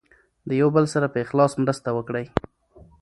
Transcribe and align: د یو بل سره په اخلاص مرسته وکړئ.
د 0.49 0.49
یو 0.61 0.69
بل 0.75 0.85
سره 0.93 1.07
په 1.13 1.17
اخلاص 1.25 1.51
مرسته 1.63 1.89
وکړئ. 1.93 2.25